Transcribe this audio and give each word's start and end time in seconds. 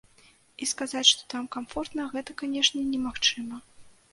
І 0.65 0.67
сказаць, 0.69 1.03
што 1.11 1.21
там 1.33 1.45
камфортна 1.55 2.07
гэта, 2.15 2.37
канешне, 2.41 2.81
немагчыма. 2.93 3.65